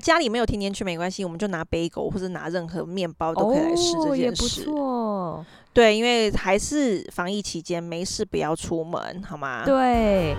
[0.00, 4.64] 啊，家里没有甜甜圈没关系，我们就拿贝果或者拿任何面包都可以来试这件事。
[4.70, 9.62] 哦，对，因为还是防疫期间，没事不要出门，好吗？
[9.66, 10.34] 对。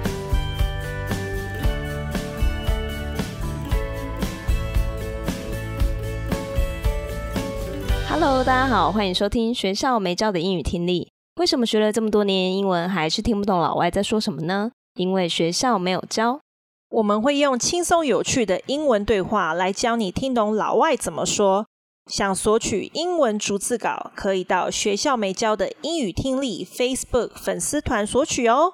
[8.10, 11.12] Hello，大家好，欢迎收听学校没教的英语听力。
[11.40, 14.72] 为什么学了这么多年英文，还是听不懂老外在说什么呢？
[14.96, 16.40] 因为学校没有教。
[16.92, 21.66] 我们会用轻松有趣的英文对话来教你听懂老外怎么说。
[22.08, 28.74] 想索取英文逐字稿，可以到学校没教的英语听力 Facebook 粉丝团索取哦。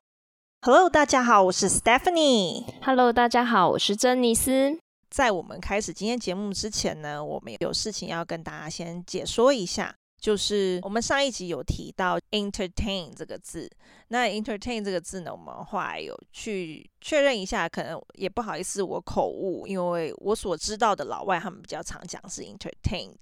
[0.61, 2.63] Hello，大家好，我是 Stephanie。
[2.81, 4.79] Hello，大家好，我是珍妮斯。
[5.11, 13.69] 在我们开始今天节目之前呢，我们有事情要跟大家先解说一下，就是我们上一集有提到 entertain 这个字，
[14.07, 23.15] 那 entertain 这个字呢，我们后来有去确认一下，可能也不好意思我口误，因为我所知道的老外他们比较常讲是 entertained，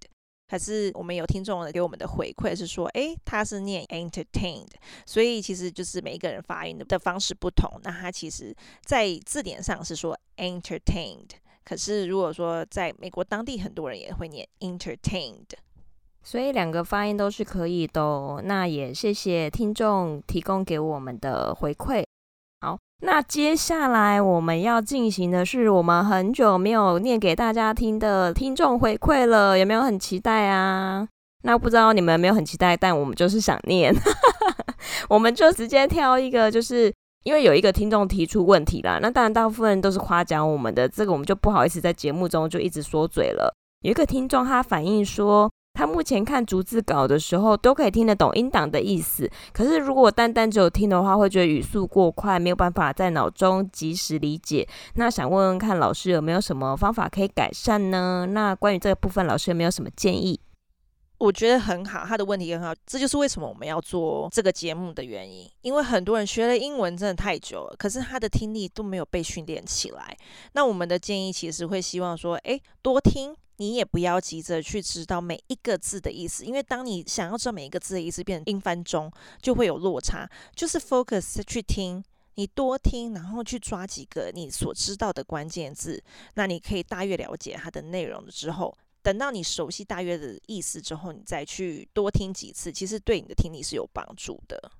[0.47, 4.71] 可是我们有听众给我们的回馈是说，诶，他是念 entertained，
[5.05, 11.31] 所以其实就是每一个人发音的的方式不同，那他其实在字典上是说 entertained。
[11.65, 15.49] 可是，如果说在美国当地，很多人也会念 entertained，
[16.25, 18.41] 所以两个发音都是可以的哦。
[18.43, 22.03] 那也谢谢听众提供给我们的回馈。
[22.59, 31.07] 好，那接下来我们要进行的是我们很久没有念给大家听的听众回馈了，有没有很期待啊？
[31.43, 33.93] 那不知道你们有没有很期待，但我们就是想念，
[35.07, 36.91] 我们就直接挑一个，就是。
[37.25, 43.51] 因为有一个听众提出问题啦，那当然大部分人都是夸奖我们的，这个我们就不好意思在节目中就一直说嘴了。
[43.81, 54.67] 有一个听众他反映说，他目前看逐字稿的时候都可以听得懂音档的意思，可是如果单单只有听的话，会觉得语速过快，没有办法在脑中及时理解。
[54.95, 58.25] 那想问问看老师有没有什么方法可以改善呢？
[58.31, 60.39] 那关于这个部分，老师有没有什么建议？
[61.17, 65.49] 我觉得很好，他的问题很好，这就是为什么我们要做这个节目的原因。
[65.61, 70.15] 因为很多人学了英文真的太久了，可是他的听力都没有被训练起来。
[70.51, 79.11] 那我们的建议其实会希望说，诶，多听，你也不要急着去知道每一个字的意思，因为当你想要知道每一个字的意思，变成英翻中，
[79.41, 80.29] 就会有落差。
[80.55, 82.03] 就是 focus 去听，
[82.35, 88.75] 你多听，然后去抓几个你所知道的关键字，那你可以大约了解它的内容之后。
[89.01, 94.71] 等到你熟悉大约的意思之后，你再去多听几次，其实对你的听力是有帮助的。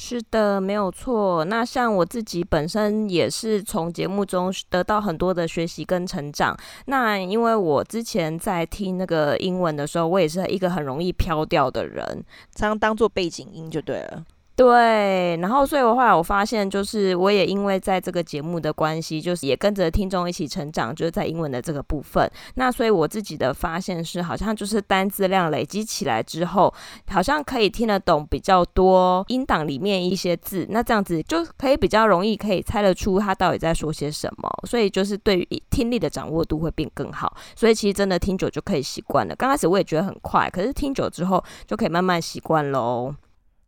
[0.00, 1.44] 是的，没有错。
[1.44, 6.56] 那像我自己本身也是从节目中得到很多的学习跟成长。
[6.86, 14.24] 那因为我之前在听那个英文的时候，我也是一个很容易飘掉的人，常常当做背景音就对了。
[14.58, 22.28] 对，然后所以的话，我发现就是我也因为在这个节目的关系，就是也跟着听众一起成长，就是在英文的这个部分。
[22.56, 26.74] 那所以我自己的发现是，好像就是单字量累积起来之后，
[27.08, 34.50] 好像可以听得懂比较多音档里面一些字，那这样子就可以比较容易可以猜得出他到底在说些什么。
[34.66, 37.32] 所以就是对于听力的掌握度会变更好。
[37.54, 39.36] 所以其实真的听久就可以习惯了。
[39.36, 43.14] 刚开始我也觉得很快，可是听久之后就可以慢慢习惯喽。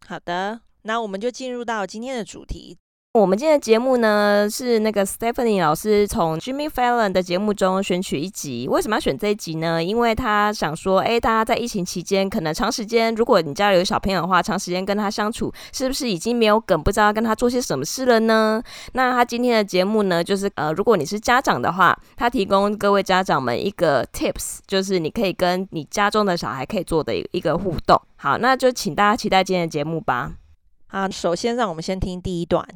[0.09, 0.61] 好的。
[0.83, 2.77] 那我们就进入到今天的主题。
[3.15, 8.69] 我们今天的节目呢，是那个 Stephanie 老师从 Jimmy Fallon 的节目中选取一集。
[8.69, 9.83] 为什么要选这一集呢？
[9.83, 18.63] 因为他想说，哎，大家在疫情期间，可能长时间，如果你家里有小朋友的话，长时间跟他相处，是不是已经没有梗，不知道跟他做些什么事了呢？
[18.93, 28.01] 那他今天的节目呢，就是呃，如果你是家长的话，他提供各位家长们一个 tips，就是你可以跟你家中的小孩可以做的一个互动。
[28.19, 30.31] 好，那就请大家期待今天的节目吧。
[30.90, 32.68] 啊，首先让我们先听第一段。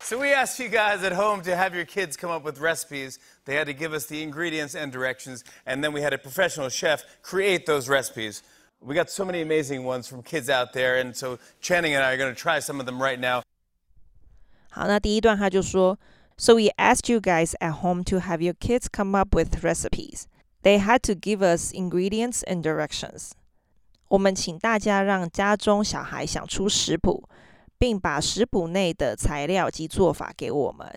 [0.00, 3.18] So we asked you guys at home to have your kids come up with recipes.
[3.44, 6.68] They had to give us the ingredients and directions, and then we had a professional
[6.70, 8.40] chef create those recipes.
[8.80, 12.14] We got so many amazing ones from kids out there, and so Channing and I
[12.14, 13.42] are going to try some of them right now.
[14.70, 15.96] 好，那第一段他就说，
[16.36, 20.24] So we asked you guys at home to have your kids come up with recipes.
[20.64, 23.32] They had to give us ingredients and directions.
[24.08, 27.28] 我们请大家让家中小孩想出食谱。
[27.77, 30.87] 并把食谱内的材料及做法给我们。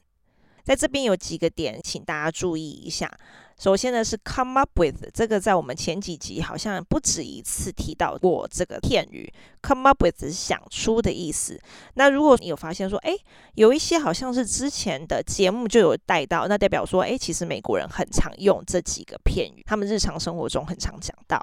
[0.62, 3.10] 在这边有几个点，请大家注意一下。
[3.58, 9.30] 首先呢，是 come up with 这个，在我们前几集好像不止一次提到过这个片语。
[9.62, 11.60] come up with 是想出的意思。
[11.94, 13.18] 那如果你有发现说，诶，
[13.54, 21.40] 有一些好像是之前的节目就有带到，那代表说，诶，其实美国人很常用这几个片语，他们日常生活中很常讲到。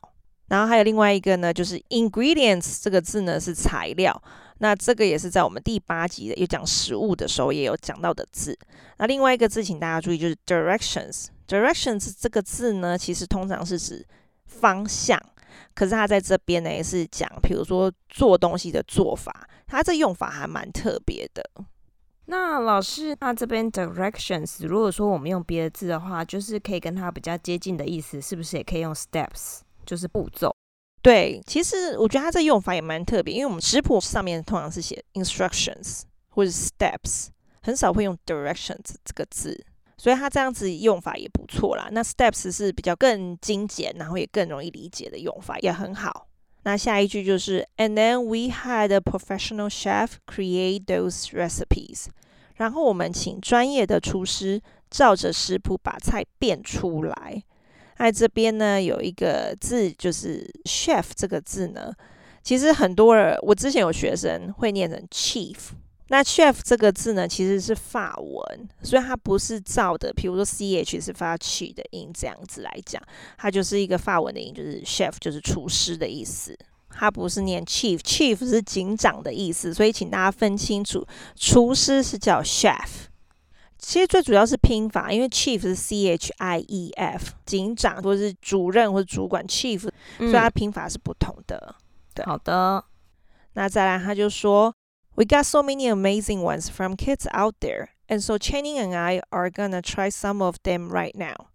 [0.47, 4.21] 然后还有另外一个呢，就是 ingredients 这个字呢是材料，
[4.59, 8.57] 那这个也是在我们第八集的有讲食物的时候也有讲到的字。
[8.97, 11.27] 那另外一个字，请大家注意，就是 directions。
[11.47, 14.05] directions 这个字呢，其实通常是指
[14.45, 15.21] 方向，
[15.73, 21.43] 可是它在这边呢，也是讲，比如说做东西的做法，它这用法还蛮特别的。
[22.25, 30.55] 那老师，那这边 directions，如果说我们用别的字的话，就是可以跟它比较接近的意思，是不是也可以用 steps，就是步骤？
[31.01, 37.27] 对，其实我觉得它这用法也蛮特别，因为我们食谱上面通常是写 instructions 或者 steps，
[37.61, 39.65] 很少会用 directions 这个字，
[39.97, 41.87] 所以它这样子用法也不错啦。
[41.91, 46.27] 那 steps 是比较更精简，然后也更容易理解的用法，也很好。
[46.63, 52.07] 那下一句就是，And then we had a professional chef create those recipes。
[52.55, 57.43] 然后我们请专业的厨师照着食谱把菜变出来。
[57.97, 61.91] 在这边呢，有一个字就是 chef 这个字呢，
[62.43, 65.55] 其实很多人我之前有学生会念成 chief。
[66.09, 73.01] 那 chef 这个字呢，其实是法文，所以它不是照的，比如说 ch 是发 ch 的音这样子来讲，
[73.37, 76.57] 它就是一个法文的音，就是 chef 就是厨师的意思，
[76.91, 81.05] 它不是念 chief，chief 是警长的意思，所以请大家分清楚，
[81.35, 82.87] 厨师是叫 chef，
[83.77, 89.81] 其实最主要是拼法，因为 chief 是 chief，警长或者是主任或者主管 chief，
[90.17, 91.75] 所以它拼法是不同的。
[92.25, 92.83] 好的，
[93.53, 94.73] 那再来他就说。
[95.19, 99.49] We got so many amazing ones from kids out there, and so Channing and I are
[99.49, 101.47] gonna try some of them right now.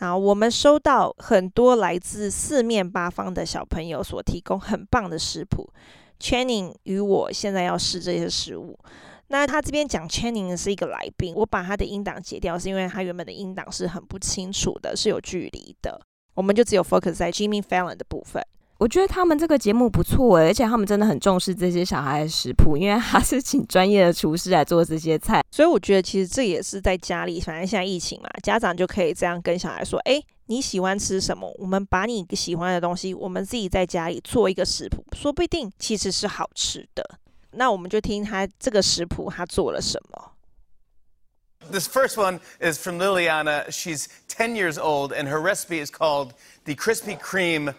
[0.00, 5.72] 好，我们收到很多来自四面八方的小朋友所提供很棒的食谱。
[6.18, 8.76] Channing 与我现在要试这些食物。
[9.28, 16.00] 那他这边讲 Channing 是一个来宾，我把他的音档截掉，是因为他原本的音档是很不清楚的，是有距离的。
[16.34, 18.42] 我们就只有 focus 在 Jimmy Fallon 的部分。
[18.78, 31.52] 我觉得他们这个节目不错哎，而且他们真的很重视这些小孩的食谱，因为他是请专业的厨师来做这些菜，所以我觉得其实这也是在家里，反正现在疫情嘛，家长就可以这样跟小孩说：哎，你喜欢吃什么？
[31.58, 37.18] 我们把你喜欢的东西，我们自己在家里做一个食谱，说不定其实是好吃的。
[37.51, 40.31] 那我们就听他这个食谱他做了什么。
[41.71, 43.71] This first one is from Liliana.
[43.71, 46.33] She's 10 years old, and her recipe is called
[46.65, 47.73] the Krispy Kreme.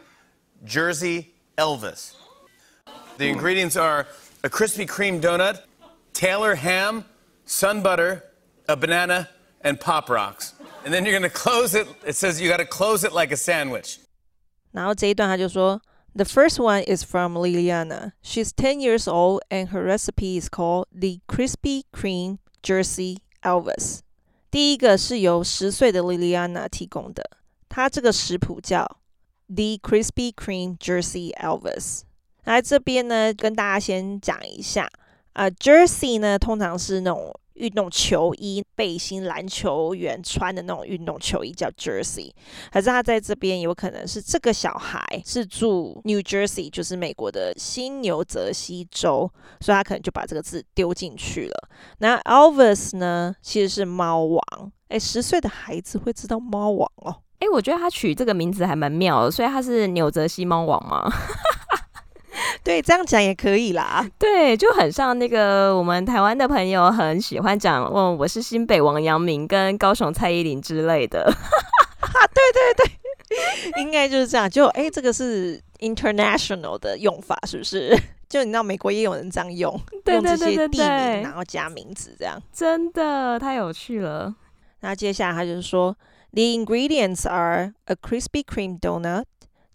[0.64, 2.14] Jersey Elvis.
[3.18, 4.06] The ingredients are
[4.42, 5.60] a Krispy Kreme donut,
[6.12, 7.04] Taylor ham,
[7.44, 8.24] sun butter,
[8.68, 9.28] a banana,
[9.60, 10.54] and Pop Rocks.
[10.84, 11.86] And then you're going to close it.
[12.04, 14.00] It says you got to close it like a sandwich.
[14.72, 15.80] 然后这一段他就说
[16.14, 18.12] ，The first one is from Liliana.
[18.22, 24.00] She's 10 years old and her recipe is called the Krispy Kreme Jersey Elvis.
[24.50, 27.30] 第一个是由十岁的 Liliana 提供的，
[27.68, 28.98] 她这个食谱叫。
[29.46, 32.00] The Krispy Kreme Jersey Elvis，
[32.44, 34.84] 来这边呢，跟大家先讲一下
[35.34, 42.31] 啊，呃，Jersey 呢通常是那种 运动球衣、背心，篮球员穿的那种运动球衣叫 Jersey，
[42.71, 51.69] 可是他在这边有可能是这个小孩是住 New Jersey，就是美国的新牛泽西州，所以他可能就把这个字丢进去了。
[51.99, 54.41] 那 Elvis 呢，其实是猫王，
[54.87, 57.21] 诶，十岁的孩子会知道猫王哦。
[57.39, 61.09] 哎，我觉得他取这个名字还蛮妙的，所以他是纽泽西猫王吗？
[62.63, 64.07] 对，这样讲也可以啦。
[64.19, 71.23] 对，就很像那个我们台湾的朋友很喜欢讲，哦，我是新北王阳明跟高雄蔡依林之类的。
[72.01, 72.85] 啊，对对
[73.75, 74.49] 对， 应该就是这样。
[74.49, 77.97] 就哎，这个是 international 的用法，是不是？
[78.27, 84.33] 就你知道美国也有人这样用，对对对对对，用这些地名然后加名字，这样真的太有趣了。
[84.81, 85.95] 那接下来他就是说。
[86.31, 89.23] The ingredients are a Krispy Kreme donut,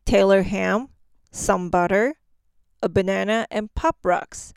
[0.07, 0.87] Taylor ham,
[1.33, 2.15] some butter,
[2.85, 4.51] a banana, and Pop Rocks.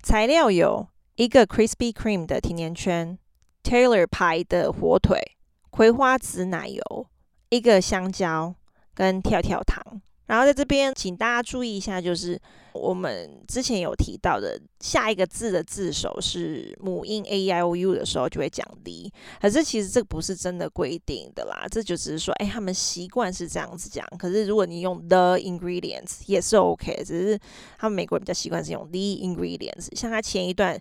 [0.00, 3.18] 材料有一个 Krispy Kreme 的甜甜圈
[3.64, 5.36] ，Taylor 牌的火腿，
[5.70, 7.08] 葵花籽奶油，
[7.48, 8.54] 一个香蕉
[8.94, 10.00] 跟跳跳糖。
[10.26, 12.40] 然后在这边，请大家注意一下，就是
[12.72, 19.10] 我们之前有提到的，下一个字的字首是母音 a i o u 的时候，就会讲 the。
[19.40, 24.06] 可是其实这不是真的规定的啦，这就只是说，哎，他们习惯是这样子讲。
[24.18, 27.38] 可是如果你用 the ingredients 也是 OK，只是
[27.78, 29.94] 他们美国人比较习惯是用 the ingredients。
[29.94, 30.80] 像他前一段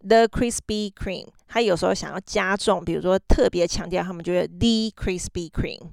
[0.00, 5.90] the crispy cream，他有时候想要加重，比如说特别强调，他们就会 the crispy cream。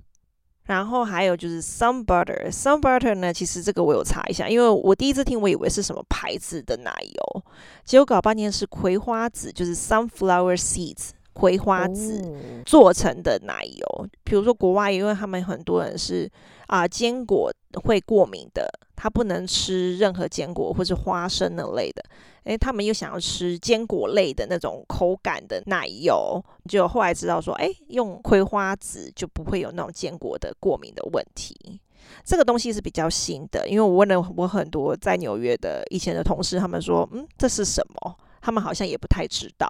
[0.71, 7.43] 然后还有就是 some butter，some butter 呢，其实这个我有查一下，因为我第一次听，我以为是什么牌子的奶油，
[7.83, 14.07] 结果搞半天是葵花籽，就是 sunflower seeds，葵花籽做成的奶油。
[14.23, 16.29] 比如说国外，因为他们很多人是
[16.67, 17.51] 啊、呃、坚果
[17.83, 18.69] 会过敏的。
[18.95, 22.03] 他不能吃任何坚果或是花生那类的。
[22.43, 31.81] 诶，他们又想要吃坚果类的那种口感的奶油，就后来知道说，诶，用葵花籽就不会有那种坚果的过敏的问题。
[32.23, 38.15] 这个东西是比较新的，因为我问了我很多在纽约的以前的同事，他们说，嗯，这是什么？
[38.39, 39.67] 他们好像也不太知道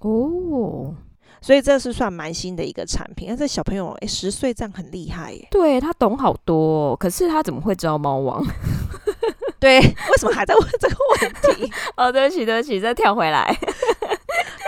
[0.00, 0.94] 哦。
[1.40, 3.28] 所以这是算蛮新的一个产品。
[3.28, 5.46] 那这小朋友诶，十岁这样很厉害耶。
[5.50, 8.44] 对，他懂好多哦，可是他怎么会知道猫王？
[9.60, 11.72] 对，为什么还在问这个问题？
[11.96, 13.56] 哦，对不起，对不起，再跳回来。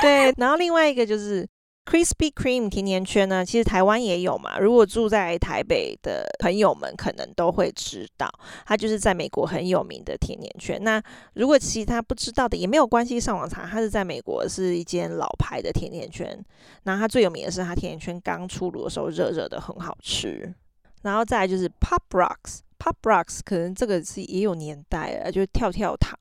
[0.01, 1.47] 对，然后另外一个就是
[1.89, 4.59] Krispy Kreme 甜甜圈呢，其实台湾也有嘛。
[4.59, 8.31] 如果住在台北的朋友们可能都会知道，
[8.67, 10.79] 它就是在美国很有名的甜甜圈。
[10.85, 11.03] 那
[11.33, 16.39] 如果其他不知道的也没有关系，上网查，它是在美国是一间老牌的甜甜圈。
[16.83, 20.53] 那它最有名的是它甜甜圈刚出炉的时候热热的很好吃。
[21.01, 22.59] 然后再来就是 Pop Rocks。
[22.79, 26.19] Pop Rocks 可能这个是也有年代了，就是跳跳糖。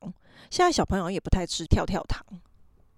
[0.48, 2.24] 现在小朋友也不太吃跳跳糖。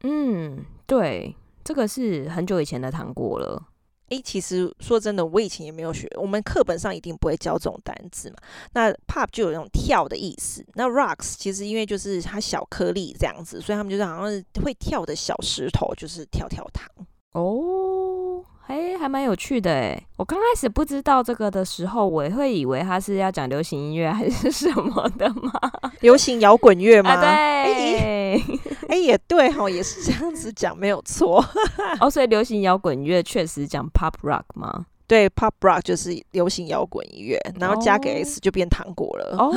[0.04, 1.34] 嗯，对，
[1.64, 3.62] 这个是很久以前的糖果了。
[4.08, 8.36] 诶，其实说真的，我以前也没有学，我们课本上一定不会教这种单字嘛。
[8.72, 16.88] 那 Pop 就有那种跳的意思，那 Rocks 其实因为就是它小颗粒这样子，所以他们就是好像是会跳的小石头，就是跳跳糖。
[17.32, 18.44] 哦。
[18.70, 20.00] 哎，还蛮有趣的哎！
[20.16, 25.50] 我刚开始不知道这个的时候，我也会以为他是要讲流行音乐还是什么的吗？
[26.02, 27.10] 流行摇滚乐吗？
[27.10, 28.40] 啊、对，
[28.88, 31.44] 哎也对哈，也是这样子讲没有错。
[32.00, 34.86] 哦，所以流行摇滚乐确实讲 pop rock 吗？
[35.08, 39.36] 对，pop rock 就是流行摇滚音乐，然后加个 s 就变糖果了。
[39.36, 39.50] 哦，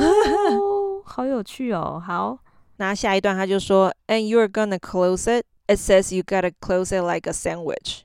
[1.06, 2.02] 好有趣哦！
[2.04, 2.36] 好，
[2.78, 5.44] 那下一段他就说，And you're gonna close it.
[5.68, 8.00] It says you gotta close it like a sandwich.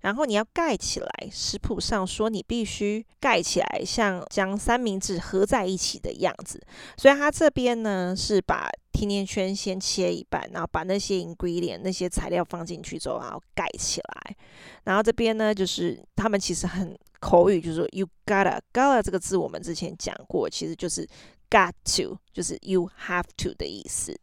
[0.00, 6.60] 然后你要盖起来，食谱上说你必须盖起来，像将三明治合在一起的样子。
[6.96, 14.36] 所以它这边呢是把甜甜圈先切一半，然后把那些 ingredient 那些材料放进去之后，然后盖起来。
[14.84, 21.06] 然后这边呢就是他们其实很口语，就是说 you gotta gotta 这个字我们之前讲过，其实就是
[21.50, 24.18] got to，就是 you have to 的意思。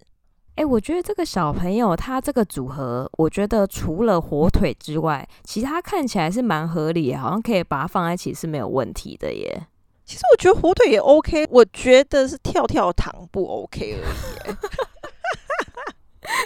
[0.58, 9.68] 哎，我觉得这个小朋友他这个组合，我觉得除了火腿之外，其他看起来是蛮合理，好像可以把它放在一起是没有问题的耶。
[10.04, 14.56] 其实我觉得火腿也 OK，我觉得是跳跳糖不 OK 而已。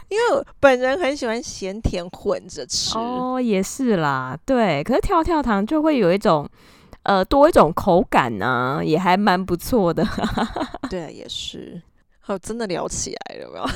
[0.09, 2.97] 因为我本人很喜欢咸甜混着吃。
[2.97, 4.83] 哦，也是啦，对。
[4.83, 6.45] 可是跳跳糖就会有一种
[7.03, 10.05] 呃多一种口感呢、啊，也还蛮不错的。
[10.89, 11.81] 对啊，也是。
[12.20, 13.66] 好， 真的聊起来了，有没有？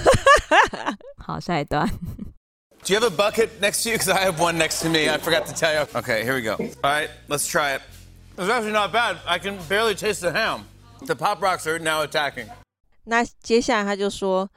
[1.19, 1.89] 好，下一段。
[2.83, 3.99] Do you have a bucket next to you?
[3.99, 5.09] Because I have one next to me.
[5.09, 5.87] I forgot to tell you.
[5.93, 6.57] Okay, here we go.
[6.83, 7.83] All right, let's try it.
[8.39, 9.19] It's actually not bad.
[9.27, 10.67] I can barely taste the ham.
[11.07, 12.49] The Pop Rocks are now attacking.
[13.05, 14.49] 那接下来他就说，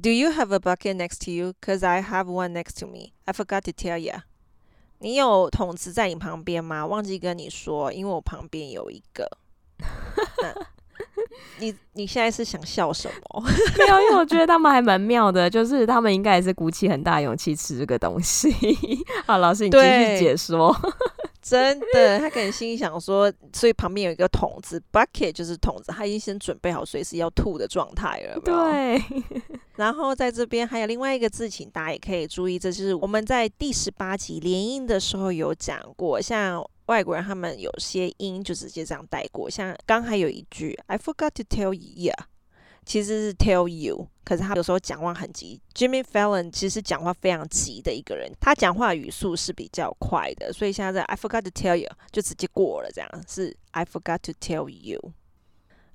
[0.00, 1.54] Do you have a bucket next to you?
[1.60, 3.12] Because I have one next to me.
[3.24, 4.22] I forgot to tell you.
[5.00, 6.86] 你有桶子在你旁边吗？
[6.86, 9.28] 忘记跟你说，因为我旁边有一个。
[11.59, 13.43] 你你现在是想笑什么？
[13.77, 18.53] 没有，因为我觉得他们还蛮妙的，就是他们应该也是鼓起很大勇气吃这个东西。
[19.25, 20.75] 好，老师你继续解说。
[21.43, 28.39] 真的，他可能心里想说，所以旁边有一个桶子，bucket 就是桶子，他已经先准备好随时要吐的状态了。
[28.39, 29.03] 对。
[29.75, 36.63] 然后在这边还有另外一个字，请大家也可以注意，这就是我们在第十八集联姻的时候有讲过，像。
[36.87, 42.13] 外国人他们有些音就直接这样带过，像刚还有一句 I forgot to tell you，
[42.85, 45.61] 其实是 tell you，可是他有时候讲话很急。
[45.73, 55.13] Jimmy Fallon 其实讲话非常急的一个人，他讲话语速是比较快的，所以现在在 I forgot to tell you 就直接过了，这样是 I forgot to tell you。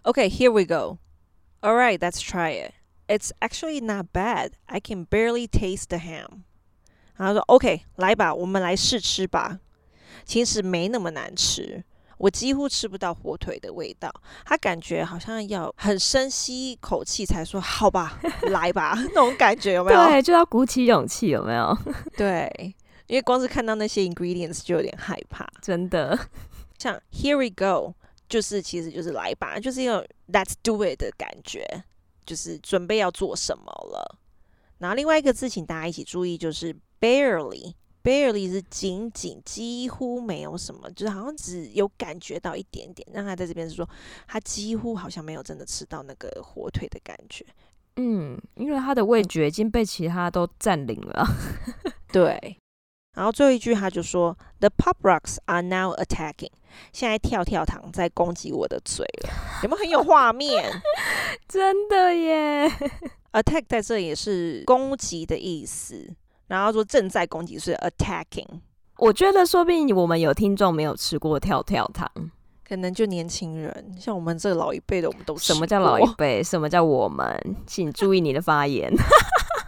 [0.02, 0.99] OK，here we go.
[1.61, 2.73] All right, let's try it.
[3.09, 4.52] It's actually not bad.
[4.66, 6.45] I can barely taste the ham.
[7.16, 9.59] 然后说 OK，来吧，我们来试吃吧。
[10.24, 11.82] 其实没那么难吃，
[12.18, 14.12] 我几乎吃不到火腿的味道。
[14.44, 20.06] 他感觉好像要很深吸一口气才说好吧，来吧， 那种感觉有没有？
[20.06, 21.76] 对，就要鼓起勇气，有没有？
[22.16, 22.74] 对，
[23.06, 26.18] 因为光是看到那些 ingredients 就有点害怕，真的。
[26.78, 27.94] 像 Here we go，
[28.28, 31.84] 就是其实就是来吧，就是有 Let's do it 的感觉，
[32.24, 34.18] 就是准备要做什么了。
[34.78, 37.74] 然后另外一个字，请大家一起注意，就是 barely。
[38.08, 43.06] Barely 是仅仅几乎没有什么，就是好像只有感觉到一点点。
[43.12, 43.86] 让他在这边是说，
[44.26, 47.44] 他几乎好像没有真的吃到那个火腿的感觉。
[47.96, 51.26] 嗯，因为他的味觉已经被其他都占领了。
[52.10, 52.56] 对。
[53.14, 56.52] 然后最后一句他就说：“The pop rocks are now attacking。”
[56.94, 59.30] 现在跳跳糖在攻击我的嘴了，
[59.64, 60.80] 有没有很有画面？
[61.46, 62.70] 真的耶！
[63.32, 66.08] Attack 在这里也是攻击的意思，
[66.49, 68.61] 然后说正在攻击是 attacking。
[68.97, 72.11] 我觉得说不定我们有听众没有吃过跳跳糖，
[72.69, 75.52] 可能就年轻人，像我们这老一辈的，我们都吃。
[75.52, 76.43] 什么叫老一辈？
[76.43, 77.40] 什么叫我们？
[77.64, 78.93] 请注意你的发言。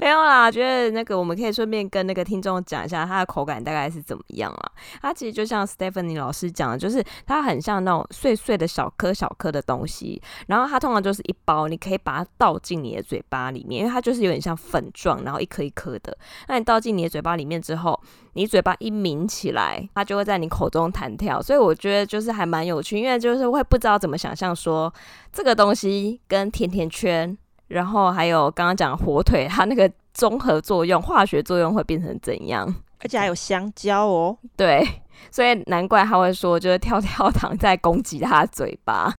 [0.00, 4.72] 没有啦，觉得那个我们可以顺便跟那个听众讲一下它的口感大概是怎么样啊。
[5.02, 16.16] 它其实就像 Stephanie 老师讲的，就是它很像那种碎碎的小颗小颗的东西，然后它通常就是一包，你可以把它倒进你的嘴巴里面，因为它就是有点像粉状，然后一颗一颗的。
[16.48, 18.00] 那你倒进你的嘴巴里面之后，
[18.32, 21.42] 你嘴巴一抿起来，它就会在你口中弹跳。
[21.42, 24.90] 所以我觉得就是还蛮有趣，因为就是会不知道怎么想象说
[25.30, 27.36] 这个东西跟甜甜圈。
[27.70, 32.72] 然后还有刚刚讲火腿，它那个综合作用、化学作用会变成怎样？
[33.02, 34.86] 而且还有香蕉哦，对，
[35.30, 39.14] 所以难怪他会说，就是跳跳糖在攻击他的嘴巴。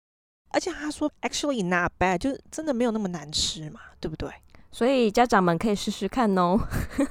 [0.53, 4.29] 而且他说，actually not bad，就是真的没有那么难吃嘛，对不对？
[4.69, 6.59] 所以家长们可以试试看哦。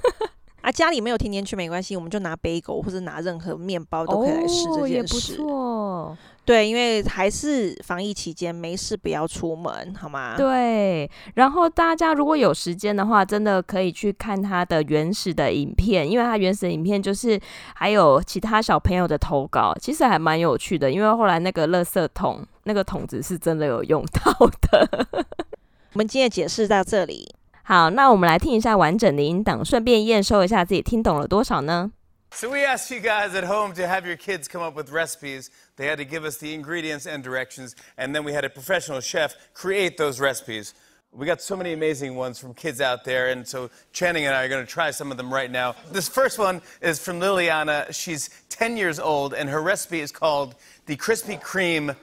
[0.60, 5.38] 啊，家里没有甜甜圈没关系，我们就拿杯狗或者拿任何面包都可以来试这件事。
[5.40, 6.18] 哦，也不错。
[6.50, 10.34] 对，因为还是防疫期间，没事不要出门，好吗？
[10.36, 11.08] 对。
[11.34, 17.38] 然后大家如果有时间的话，真的可以去看他的原始的影片，因为他原始的影片就是
[17.76, 20.90] 还有其他小朋友的投稿，其实还蛮有趣的。
[20.90, 24.32] 因为后来那个垃圾桶那个桶子是真的有用到
[24.72, 25.06] 的。
[25.94, 27.32] 我们今天的解释到这里。
[27.62, 31.92] 好，那我们来听一下完整的音档，顺便验收一下自己听懂了多少呢
[32.32, 35.50] ？So we asked you guys at home to have your kids come up with recipes.
[35.76, 39.00] They had to give us the ingredients and directions, and then we had a professional
[39.00, 40.74] chef create those recipes.
[41.12, 44.44] We got so many amazing ones from kids out there, and so Channing and I
[44.44, 45.74] are going to try some of them right now.
[45.90, 47.92] This first one is from Liliana.
[47.92, 50.54] She's 10 years old, and her recipe is called
[50.86, 51.96] the Krispy Kreme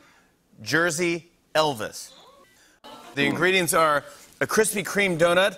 [0.62, 2.12] Jersey Elvis.
[3.15, 4.03] The ingredients are
[4.41, 5.57] a Krispy Kreme donut,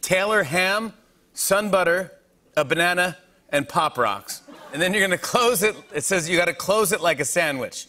[0.00, 0.92] Taylor ham,
[1.34, 2.12] sun butter,
[2.56, 3.16] a banana,
[3.51, 4.41] and Pop Rocks.
[4.73, 5.75] And then you're gonna close it.
[5.93, 7.87] It says you gotta close it like a sandwich.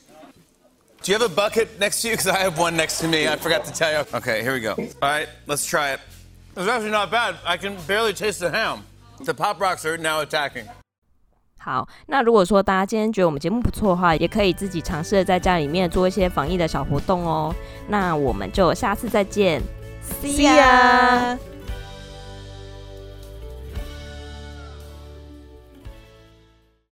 [1.03, 2.15] Do you have a bucket next to you?
[2.15, 3.29] Because I have one next to me.
[3.29, 4.07] I forgot to tell you.
[4.15, 4.73] Okay, here we go.
[5.03, 6.01] All right, let's try it.
[6.57, 7.35] It's actually not bad.
[7.45, 8.85] I can barely taste the ham.
[9.25, 10.67] The Pop Rocks are now attacking.
[11.59, 17.55] 好，那如果说大家今天觉得我们节目不错的话，也可以自己尝试着在家里面做一些防疫的小活动哦。
[17.89, 19.63] 那我们就下次再见。
[20.23, 21.39] See ya!